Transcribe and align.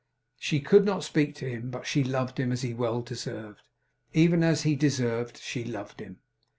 She 0.39 0.59
could 0.59 0.83
not 0.83 1.03
speak 1.03 1.35
to 1.35 1.45
him, 1.47 1.69
but 1.69 1.85
she 1.85 2.03
loved 2.03 2.39
him, 2.39 2.51
as 2.51 2.63
he 2.63 2.73
well 2.73 3.03
deserved. 3.03 3.61
Even 4.13 4.41
as 4.41 4.63
he 4.63 4.75
deserved, 4.75 5.37
she 5.37 5.63
loved 5.63 5.99
him. 5.99 6.17